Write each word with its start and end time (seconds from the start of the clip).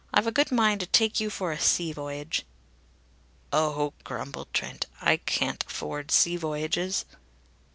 I've 0.11 0.25
a 0.25 0.31
good 0.31 0.51
mind 0.51 0.79
to 0.79 0.87
take 0.87 1.19
you 1.19 1.29
for 1.29 1.51
a 1.51 1.59
sea 1.59 1.93
voyage." 1.93 2.43
"Oh!" 3.53 3.93
grumbled 4.03 4.47
Trent. 4.51 4.87
"I 4.99 5.17
can't 5.17 5.63
afford 5.67 6.09
sea 6.09 6.37
voyages." 6.37 7.05